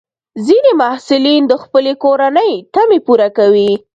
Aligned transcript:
ځینې 0.45 0.71
محصلین 0.81 1.41
د 1.47 1.53
خپلې 1.63 1.93
کورنۍ 2.03 2.53
تمې 2.73 2.99
پوره 3.05 3.27
کوي. 3.37 3.71